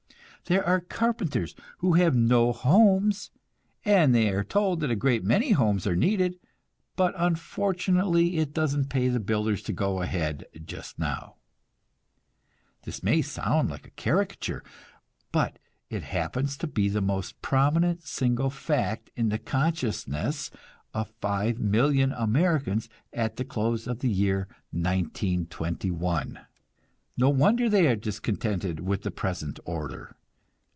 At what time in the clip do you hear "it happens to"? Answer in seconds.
15.89-16.67